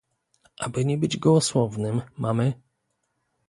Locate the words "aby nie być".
0.59-1.17